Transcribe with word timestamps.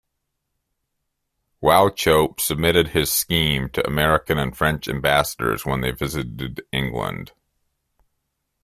Wauchope 1.61 2.39
submitted 2.39 2.87
his 2.87 3.11
scheme 3.11 3.69
to 3.69 3.85
American 3.85 4.39
and 4.39 4.57
French 4.57 4.87
ambassadors 4.87 5.63
when 5.63 5.81
they 5.81 5.91
visited 5.91 6.63
England. 6.71 7.33